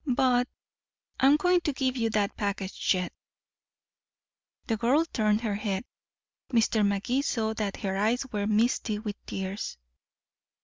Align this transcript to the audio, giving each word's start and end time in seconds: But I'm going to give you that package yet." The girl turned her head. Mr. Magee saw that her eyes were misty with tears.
But 0.15 0.47
I'm 1.19 1.35
going 1.35 1.61
to 1.61 1.73
give 1.73 1.95
you 1.95 2.09
that 2.09 2.35
package 2.35 2.95
yet." 2.95 3.13
The 4.65 4.75
girl 4.75 5.05
turned 5.05 5.41
her 5.41 5.53
head. 5.53 5.85
Mr. 6.51 6.83
Magee 6.83 7.21
saw 7.21 7.53
that 7.53 7.77
her 7.77 7.95
eyes 7.95 8.25
were 8.31 8.47
misty 8.47 8.97
with 8.97 9.23
tears. 9.27 9.77